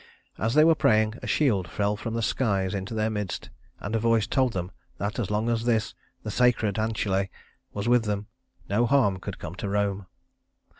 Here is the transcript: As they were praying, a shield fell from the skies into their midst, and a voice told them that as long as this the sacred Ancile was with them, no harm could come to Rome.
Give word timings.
As 0.39 0.55
they 0.55 0.63
were 0.63 0.73
praying, 0.73 1.13
a 1.21 1.27
shield 1.27 1.67
fell 1.69 1.95
from 1.95 2.15
the 2.15 2.23
skies 2.23 2.73
into 2.73 2.95
their 2.95 3.11
midst, 3.11 3.51
and 3.79 3.95
a 3.95 3.99
voice 3.99 4.25
told 4.25 4.53
them 4.53 4.71
that 4.97 5.19
as 5.19 5.29
long 5.29 5.47
as 5.47 5.63
this 5.65 5.93
the 6.23 6.31
sacred 6.31 6.79
Ancile 6.79 7.27
was 7.71 7.87
with 7.87 8.05
them, 8.05 8.25
no 8.67 8.87
harm 8.87 9.19
could 9.19 9.37
come 9.37 9.53
to 9.53 9.69
Rome. 9.69 10.07